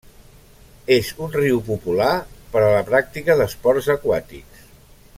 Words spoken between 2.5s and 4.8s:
per a la pràctica d'esports aquàtics.